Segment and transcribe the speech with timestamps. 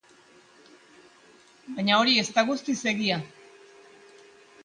[1.75, 3.17] Baina hori ez da guztiz egia.